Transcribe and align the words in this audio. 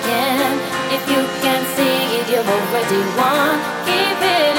again. 0.00 0.54
If 0.96 1.02
you 1.10 1.22
can 1.42 1.60
see 1.76 2.18
it, 2.18 2.26
you've 2.30 2.48
already 2.48 3.02
won. 3.16 3.58
Keep 3.86 4.22
it. 4.22 4.57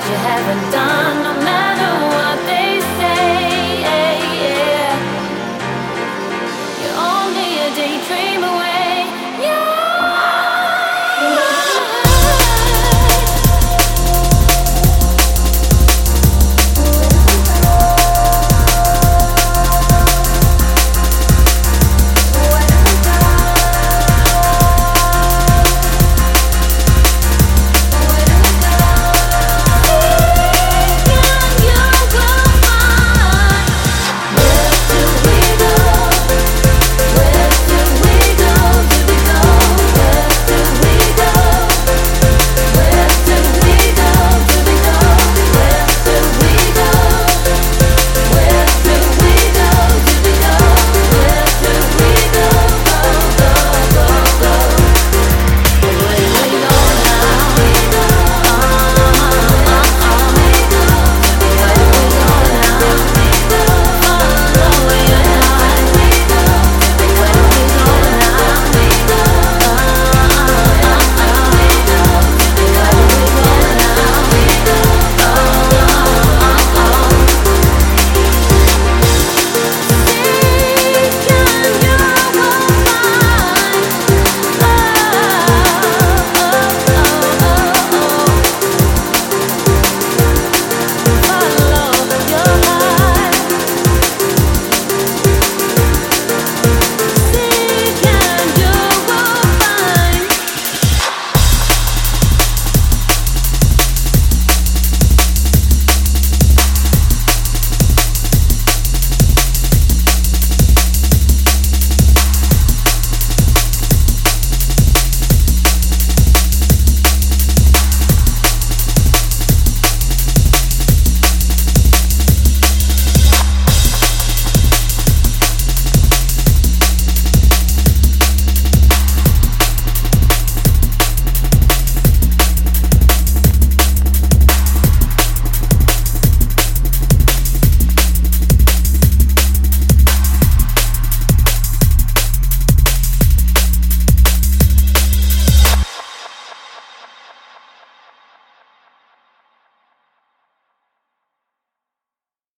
what 0.00 0.08
you 0.08 0.16
haven't 0.16 0.72
done, 0.72 1.22
no 1.22 1.44
matter. 1.44 1.79